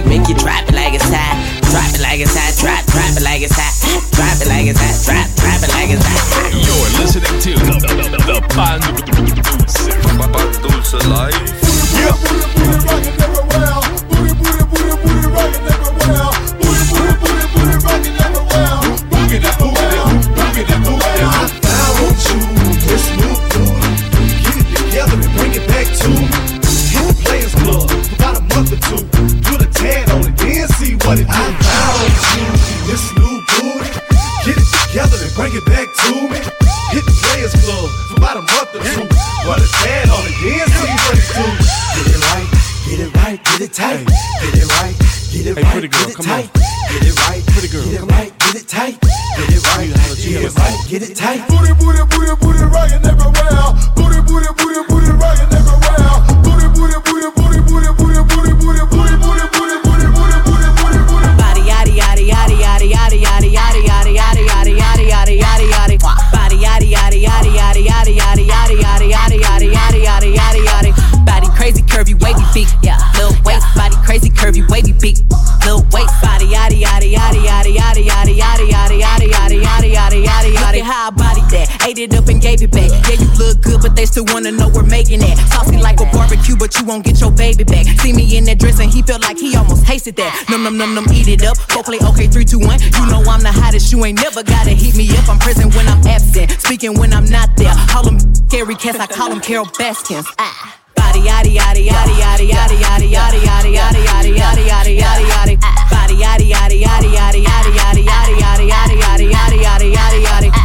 [80.97, 83.81] how I body that ate it up and gave it back yeah you look good
[83.85, 87.05] but they still wanna know we're making it saucy like a barbecue but you won't
[87.05, 89.85] get your baby back see me in that dress and he felt like he almost
[89.85, 92.81] tasted that num num num num eat it up go play okay three two one
[92.81, 95.87] you know I'm the hottest you ain't never gotta heat me up I'm present when
[95.87, 98.17] I'm absent speaking when I'm not there call them
[98.49, 103.13] scary cats I call them Carole Baskins ah Body yaddy yaddy yaddy yaddy yaddy yaddy
[103.13, 105.55] yaddy yaddy yaddy yaddy yaddy yaddy yaddy yaddy
[105.93, 110.56] Body yaddy yaddy yaddy yaddy yaddy yaddy yaddy yaddy yaddy yaddy yaddy yaddy yaddy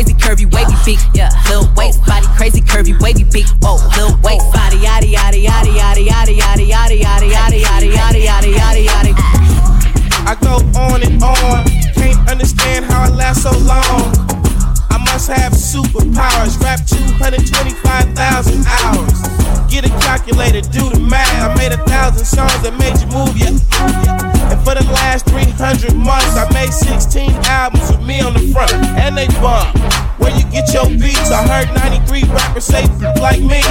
[0.00, 4.50] crazy curvy wavy beak yeah little waist body crazy curvy wavy beak whoa little waist
[4.50, 9.14] body yaddy yaddy yaddy yaddy yaddy yaddy yaddy yaddy yaddy yaddy yaddy yaddy yaddy yaddy
[10.26, 11.64] I go on and on.
[11.94, 14.39] Can't understand how I last so long.
[15.10, 16.54] Must have superpowers.
[16.62, 18.14] Rap 225,000
[18.78, 19.18] hours.
[19.66, 21.26] Get a calculator, do the math.
[21.42, 23.50] I made a thousand songs that made you move, yeah.
[24.54, 28.70] And for the last 300 months, I made 16 albums with me on the front,
[29.02, 29.74] and they bump.
[30.22, 31.34] Where you get your beats?
[31.34, 32.86] I heard 93 rappers say
[33.18, 33.66] like me.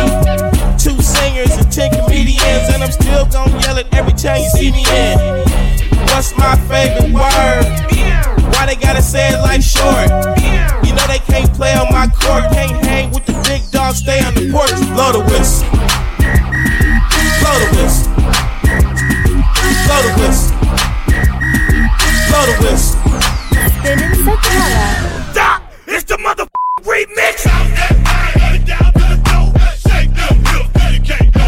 [0.76, 4.72] Two singers and 10 comedians, and I'm still gonna yell it every time you see
[4.76, 5.16] me in.
[6.12, 7.90] What's my favorite word?
[8.60, 10.10] Why they gotta say it like short?
[10.84, 14.20] You know they can't play on my court, can't hang with the big dogs, stay
[14.20, 15.64] on the porch, blow the whistle.
[17.40, 18.12] Blow the whistle.
[19.88, 20.60] Blow the whistle.
[22.28, 23.00] Blow the whistle.
[25.32, 25.72] Stop!
[25.88, 26.46] It's the mother
[26.84, 27.48] remix!
[31.20, 31.39] Wrist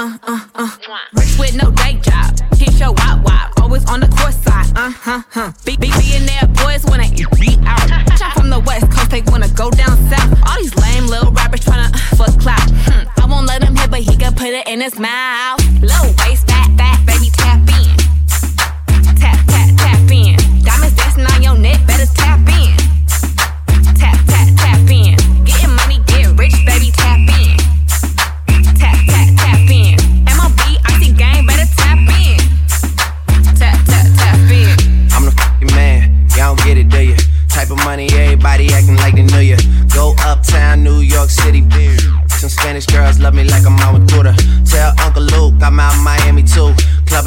[0.00, 0.70] uh uh uh.
[1.12, 3.52] Rich with no day job, hit your wop wop.
[3.60, 5.52] Always on the course side, uh huh huh.
[5.66, 7.86] Be be billionaire boys wanna eat me out.
[8.18, 10.38] Shot from the west coast, they wanna go down south.
[10.48, 12.70] All these lame little rappers tryna uh, fuck clout.
[12.88, 13.20] Hmm.
[13.20, 15.49] I won't let him hit, but he can put it in his mouth.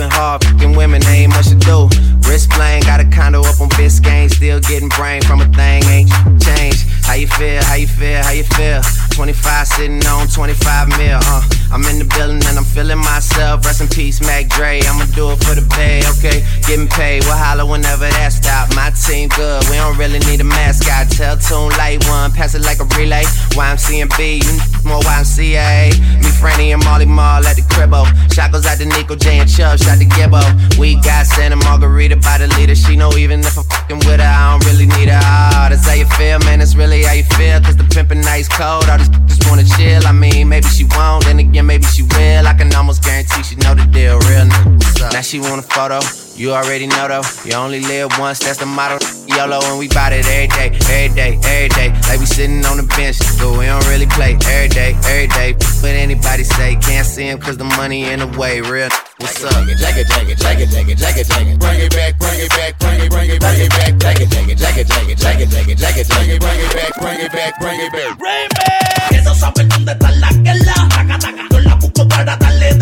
[0.03, 1.87] Clubbing hard, fucking women, ain't much to do.
[2.27, 4.29] Wrist playing, got a condo up on Biscayne.
[4.29, 6.09] Still getting brain from a thing, ain't
[6.41, 6.87] changed.
[7.03, 7.63] How you feel?
[7.63, 8.23] How you feel?
[8.23, 8.81] How you feel?
[9.11, 11.43] 25 sitting on 25 mil, uh.
[11.71, 13.65] I'm in the building and I'm feeling myself.
[13.65, 14.81] Rest in peace, Mac Dre.
[14.85, 16.45] I'ma do it for the pay, okay?
[16.67, 18.69] Getting paid, we'll holler whenever that stop.
[18.75, 21.09] My team good, we don't really need a mascot.
[21.09, 23.25] Tell Tune Light One, pass it like a relay.
[23.57, 24.53] YMCMB, you
[24.85, 25.97] more YMCA.
[26.21, 28.05] Me, Franny, and Molly Mall at the cribbo.
[28.33, 30.41] Goes out to Nico J and Chubb, shot to Gibbo.
[30.79, 32.73] We got Santa Margarita by the leader.
[32.73, 35.21] She know even if I'm fucking with her, I don't really need her.
[35.21, 36.57] Oh, that's how you feel, man.
[36.57, 37.61] That's really how you feel.
[37.61, 38.89] Cause the pimpin' nice cold.
[38.89, 40.05] All these just wanna chill.
[40.07, 42.47] I mean, maybe she won't, then again, maybe she will.
[42.47, 44.17] I can almost guarantee she know the deal.
[44.25, 45.13] Real nigga.
[45.13, 45.99] Now she want a photo.
[46.35, 48.97] You already know though, you only live once, that's the motto.
[49.29, 51.93] YOLO and we bout it every day, every day, every day.
[52.09, 55.53] Like we sitting on the bench, but we don't really play every day, every day.
[55.53, 58.61] But anybody say, can't see him cause the money in the way.
[58.61, 59.51] Real, what's up?
[59.77, 61.59] Jack it, jack it, jack it, jack it, jack it, jack it.
[61.59, 63.97] Bring it back, bring it back, bring it, bring it, bring it back.
[63.99, 66.27] Jack it, jack it, jack it, jack it, jack it, jack it, jack it, jack
[66.27, 66.39] it.
[66.39, 69.09] Bring it back, bring it back, bring it back.
[69.09, 71.43] Que no saben dónde está la que la taca, taca.
[71.51, 72.72] Yo la busco para darle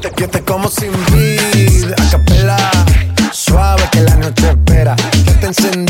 [0.00, 2.58] te, yo como sin vida, a
[3.32, 4.96] suave que la noche espera.
[5.26, 5.89] Yo te encendí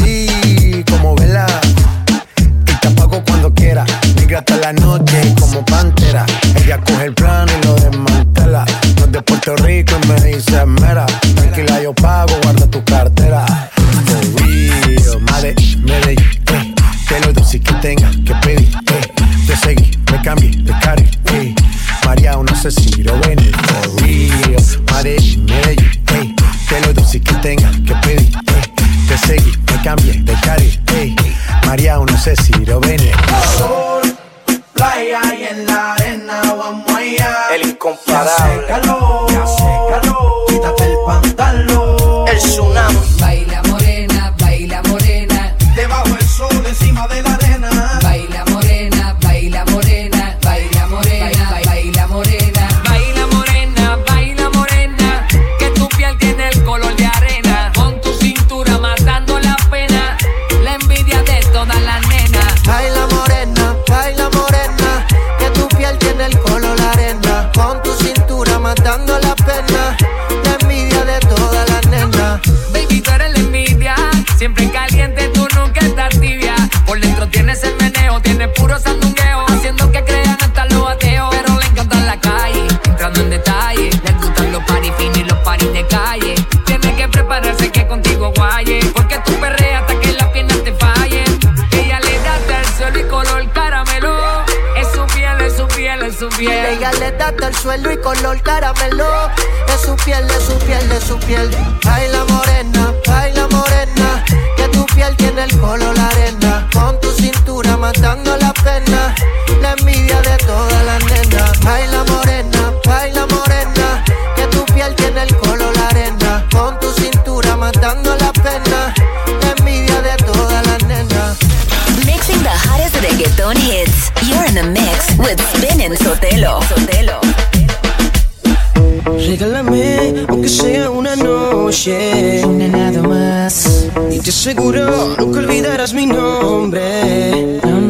[129.30, 133.88] Regálame, aunque sea una noche, una nada más.
[134.10, 137.60] Y te aseguro, nunca olvidarás mi nombre.
[137.62, 137.89] No, no,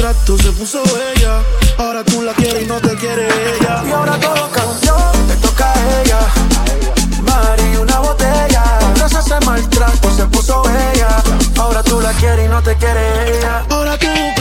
[0.00, 1.42] maltrato se puso bella.
[1.78, 3.82] Ahora tú la quieres y no te quiere ella.
[3.86, 4.96] Y ahora todo cambió,
[5.28, 6.20] te toca a ella.
[7.22, 8.62] Mari, una botella.
[8.96, 11.22] Gracias al maltrato se puso bella.
[11.58, 13.64] Ahora tú la quieres y no te quiere ella.
[13.70, 14.39] Ahora todo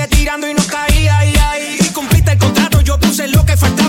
[0.00, 1.76] sigue tirando y no caía, ahí, ahí.
[1.80, 3.79] Y cumpliste el contrato, yo puse lo que faltaba.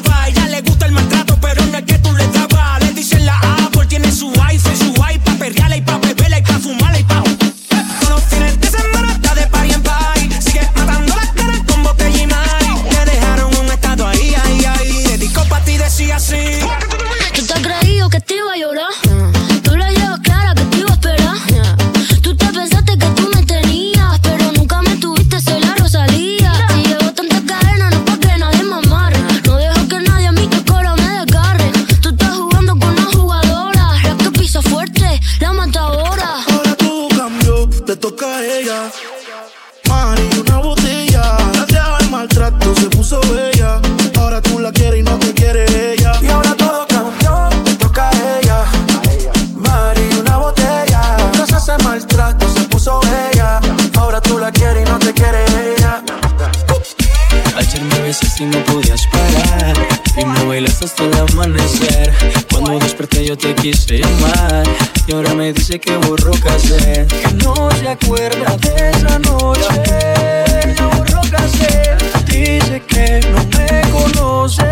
[63.61, 64.63] Quise llamar
[65.07, 67.07] Y ahora me dice que borró cassette.
[67.07, 69.83] Que no se acuerda de esa noche.
[69.83, 72.25] Que borró cassette.
[72.25, 74.63] Dice que no me conoce.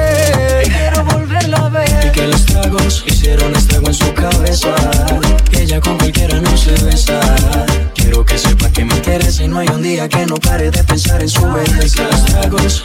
[0.66, 2.08] Y Quiero volverla a ver.
[2.08, 4.76] Y que los tragos hicieron estrago en su cabeza.
[5.52, 7.20] Que ella con cualquiera no se besa.
[7.94, 10.84] Quiero que sepa que me interesa y no hay un día que no pare de
[10.84, 12.04] pensar en su belleza.
[12.04, 12.84] Los tragos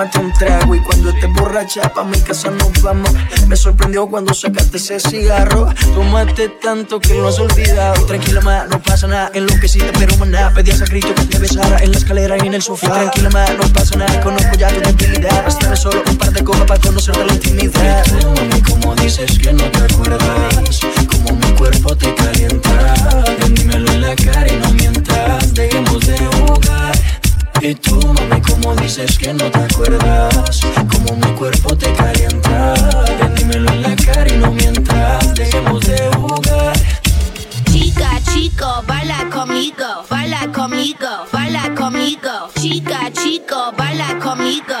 [0.00, 3.10] tómate un trago y cuando estés borracha pa' mi casa nos vamos.
[3.48, 5.68] Me sorprendió cuando sacaste ese cigarro.
[5.94, 8.06] Tomaste tanto que lo has olvidado.
[8.06, 10.52] Tranquila ma, no pasa nada, enloquecida pero maná.
[10.54, 12.92] Pedías a grito que te besara en la escalera y en el sofá.
[12.92, 15.44] Tranquila ma, no pasa nada, conozco ya tu debilidad.
[15.44, 18.06] Bastame solo un par de copas para conocerte la intimidad.
[18.06, 23.24] Y tú, mami, como dices que no te acuerdas, como mi cuerpo te calienta.
[23.50, 27.19] Dímelo en la cara y no mientas, dejemos de jugar
[27.62, 32.74] y tú, mami, como dices que no te acuerdas Como mi cuerpo te calienta
[33.20, 35.34] Vendímelo en la cara y no mientas.
[35.34, 36.72] Dejemos de jugar.
[37.70, 42.48] Chica, chico, baila conmigo Baila conmigo, baila conmigo.
[42.58, 44.74] Chica, chico, baila conmigo.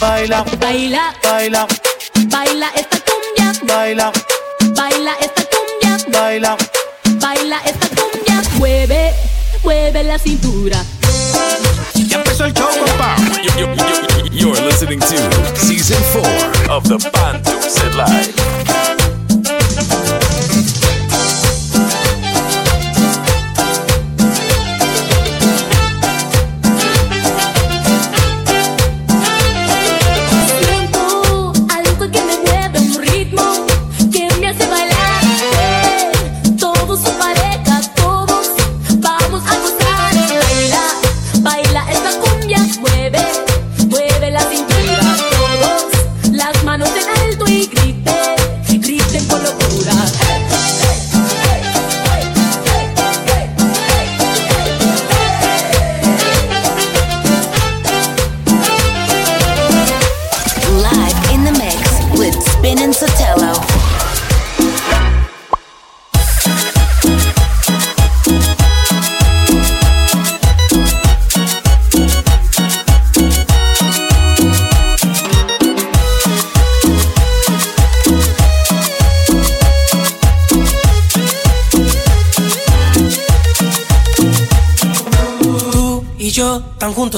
[0.00, 1.66] baila, baila, baila.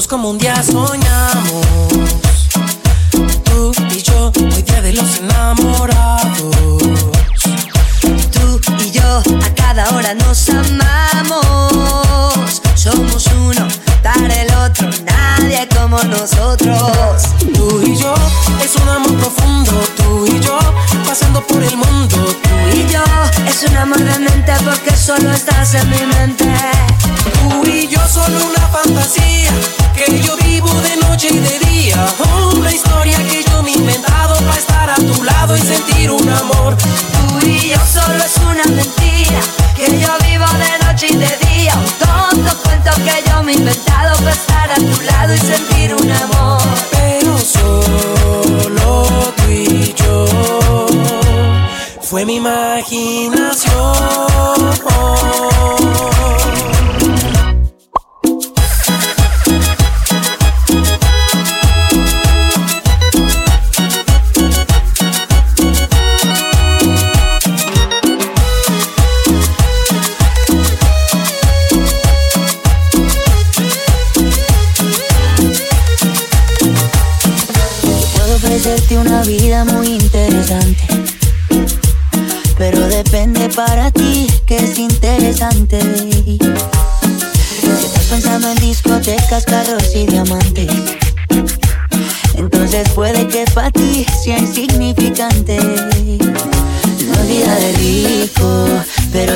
[0.07, 1.08] como un día soñar.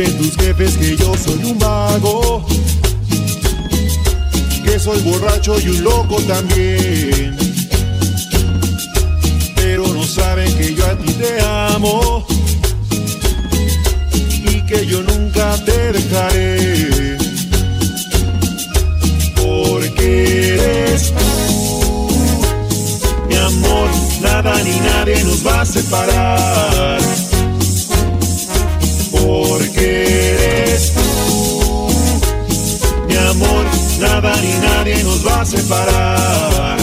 [0.00, 2.46] Dicen tus jefes que yo soy un vago,
[4.64, 7.36] que soy borracho y un loco también.
[9.56, 12.26] Pero no saben que yo a ti te amo
[14.50, 17.18] y que yo nunca te dejaré.
[19.36, 22.08] Porque eres tú,
[23.28, 23.90] mi amor,
[24.22, 27.09] nada ni nadie nos va a separar
[29.80, 31.88] porque eres tú,
[33.08, 33.64] mi amor,
[33.98, 36.79] nada ni nadie nos va a separar.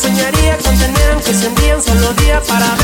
[0.00, 2.79] Soñaría con tener, aunque sea un solo día para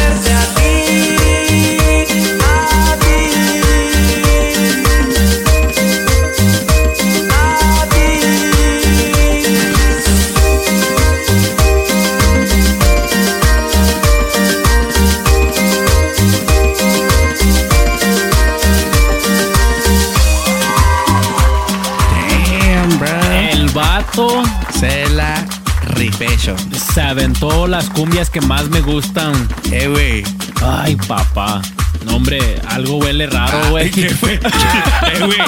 [27.97, 29.33] cumbias que más me gustan.
[29.73, 30.23] Eh, güey.
[30.63, 31.63] Ay, papá.
[32.05, 33.91] No, hombre, algo huele raro, güey.
[33.97, 35.39] Eh, güey,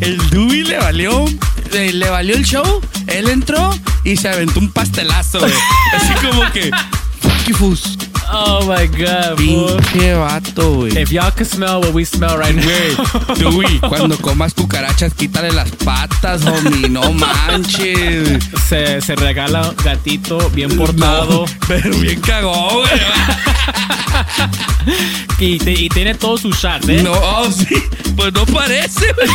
[0.00, 1.24] el Dewey le valió,
[1.72, 2.80] eh, le valió el show.
[3.08, 5.52] Él entró y se aventó un pastelazo, güey.
[5.94, 6.70] Así como que,
[7.20, 7.97] fuck you, fus.
[8.40, 9.36] Oh my god.
[9.36, 10.96] Pinche vato, güey.
[10.96, 13.34] If y'all can smell what we smell right now.
[13.34, 16.88] Dewey, cuando comas cucarachas, quítale las patas, homie.
[16.88, 18.38] No manches.
[18.68, 21.46] Se, se regala un gatito bien portado.
[21.66, 22.90] pero bien cagó, güey.
[25.40, 27.02] Y, te- y tiene todos sus shots, ¿eh?
[27.02, 27.76] No, oh, sí.
[28.16, 29.28] Pues no parece, güey.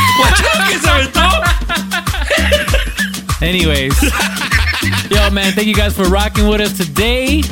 [0.69, 1.21] Que se aventó.
[3.41, 3.93] Anyways.
[5.09, 7.43] Yo, man, thank you guys for rocking with us today.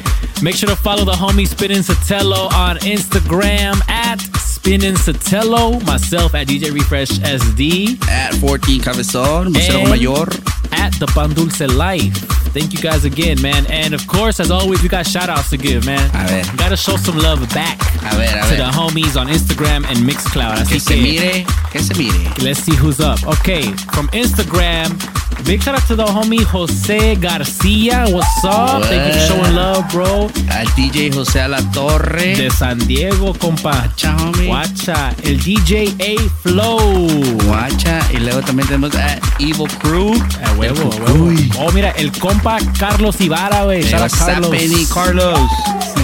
[0.41, 5.83] Make sure to follow the homie Spinnin Sotelo on Instagram at Spinnin Sotelo.
[5.85, 8.01] Myself at DJ Refresh SD.
[8.09, 10.25] At 14 Cabezón, Museo Mayor.
[10.73, 12.15] At the Pan Dulce Life.
[12.53, 13.65] Thank you guys again, man.
[13.69, 16.09] And of course, as always, we got shout outs to give, man.
[16.15, 16.57] A ver.
[16.57, 17.79] Gotta show some love back
[18.11, 18.57] A ver, a to ver.
[18.57, 20.57] the homies on Instagram and Mixcloud.
[20.57, 22.33] Así Que se que- mire, que se mire.
[22.43, 23.23] Let's see who's up.
[23.39, 24.89] Okay, from Instagram,
[25.45, 28.05] big shout out to the homie Jose Garcia.
[28.09, 28.83] What's up?
[28.83, 30.29] Thank you for showing love, bro.
[30.49, 32.35] Al DJ José La Torre.
[32.35, 33.71] De San Diego, compa.
[33.71, 34.47] Guacha, homie.
[34.47, 35.13] Guacha.
[35.23, 37.07] El DJ A Flow.
[37.45, 38.01] Guacha.
[38.13, 40.13] Y luego también tenemos a Evil Crew.
[40.43, 41.31] A huevo, a huevo.
[41.59, 43.83] Oh, mira, el compa Carlos Ibarra, güey.
[43.83, 44.51] Shout out Carlos.
[44.51, 45.49] Benny Carlos?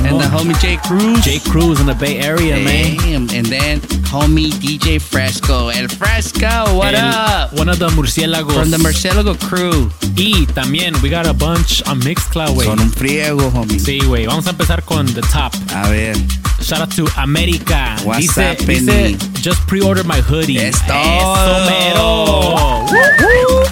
[0.06, 1.22] And the homie Jay Cruz.
[1.24, 2.98] Jay Cruz in the Bay Area, man.
[2.98, 3.30] Damn.
[3.36, 3.82] And then
[4.12, 5.70] homie DJ Fresco.
[5.70, 7.52] El Fresco, what El- up?
[7.68, 8.54] Of the murciélagos.
[8.54, 9.92] From the Murcielago crew.
[10.16, 12.66] Y también, we got a bunch on Mixcloud, güey.
[12.66, 13.78] Son un friego, homie.
[13.78, 14.26] Sí, güey.
[14.26, 15.54] Vamos a empezar con the top.
[15.76, 16.16] A ver.
[16.62, 17.98] Shout out to America.
[18.06, 20.58] What's dice, up, dice, just pre-order my hoodie.
[20.60, 21.66] Es Eso todo.
[21.70, 22.86] mero.
[22.86, 23.64] Woo.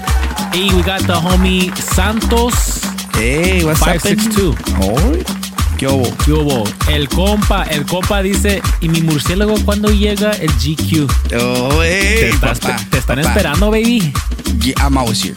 [0.54, 2.82] Y we got the homie Santos.
[3.14, 5.45] Hey, what's up, 562.
[5.78, 6.16] ¿Qué hubo?
[6.24, 6.64] ¿Qué hubo?
[6.88, 11.12] El compa, el compa dice, ¿y mi murciélago cuándo llega el GQ?
[11.42, 13.30] Oh, hey, te, estás- papá, te están papá.
[13.30, 14.14] esperando, baby.
[14.62, 15.36] Yeah, I'm always here.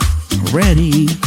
[0.53, 1.09] Ready.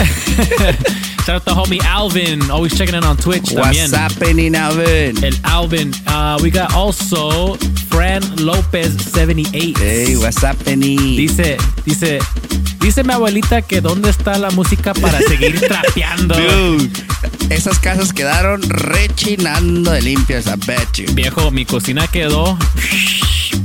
[1.26, 3.52] Shout out to homie Alvin, always checking in on Twitch.
[3.52, 3.94] What's también.
[3.94, 5.24] happening, Alvin?
[5.24, 5.94] El Alvin.
[6.08, 7.56] Uh, we got also
[7.90, 9.78] Fran Lopez 78.
[9.78, 10.98] Hey, what's happening?
[10.98, 12.20] Dice, dice,
[12.80, 16.36] dice mi abuelita que dónde está la música para seguir trapeando.
[16.36, 16.90] Dude,
[17.52, 21.06] esas casas quedaron rechinando de limpias, I bet you.
[21.14, 22.58] Viejo, mi cocina quedó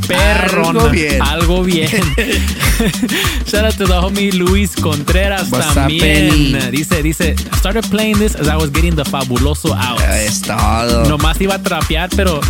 [0.06, 0.80] perrona.
[0.80, 1.22] Algo bien.
[1.22, 1.88] Algo bien.
[3.46, 6.70] Shout out to the homie Luis Contreras What's también.
[6.70, 10.00] Dice, dice, I started playing this as I was getting the fabuloso out.
[10.00, 11.04] Es todo.
[11.08, 12.40] Nomás iba a trapear, pero,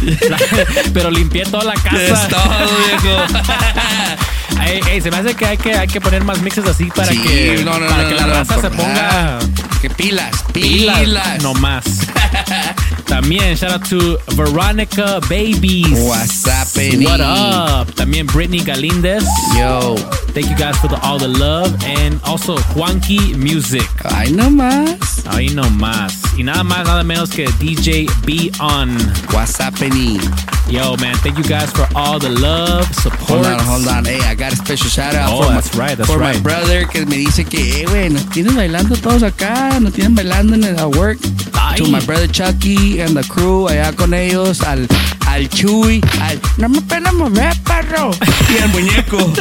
[0.94, 1.98] pero limpié toda la casa.
[1.98, 3.24] Es todo, viejo.
[4.66, 7.06] Ey, ey, se me hace que hay que, hay que poner más mixes así para
[7.06, 9.38] Sí, que, no, no, para no, que no, la no, raza se ponga.
[9.80, 11.00] Que pilas, pilas.
[11.00, 11.42] pilas.
[11.42, 11.84] No más.
[13.06, 16.02] También shout out to Veronica Babies.
[16.04, 17.04] What's happening?
[17.04, 17.94] What up?
[17.94, 19.24] También Brittany Galindez.
[19.56, 19.96] Yo.
[20.32, 21.72] Thank you guys for the, all the love.
[21.84, 23.88] And also Juanqui Music.
[24.04, 25.24] Ay, no más.
[25.26, 26.12] Ahí no más.
[26.36, 28.96] Y nada más, nada menos que DJ Be On.
[29.32, 30.20] What's happening?
[30.68, 33.44] Yo, man, thank you guys for all the love, support.
[33.44, 34.04] Hold on, hold on.
[34.04, 36.36] Hey, I got a special shout out Oh, for, that's my, right, that's for my
[36.40, 40.54] brother que me dice que, eh, güey, nos tienen bailando todos acá, nos tienen bailando
[40.54, 41.18] en el work.
[41.54, 41.78] Ay.
[41.78, 44.88] To my brother Chucky and the crew, allá con ellos, al,
[45.36, 48.10] al Chuy, al, no me pena mover, perro.
[48.48, 49.32] Y al muñeco.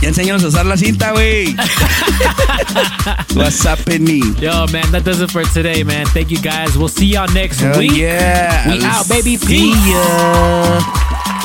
[0.00, 1.56] ya enséñanos a usar la cinta, güey.
[3.34, 4.36] What's happening?
[4.40, 6.06] Yo, man, that does it for today, man.
[6.06, 6.76] Thank you guys.
[6.76, 7.92] We'll see y'all next Hell week.
[7.96, 8.68] yeah.
[8.68, 9.36] We out, baby.
[9.36, 9.86] See Peace.
[9.86, 11.37] ya.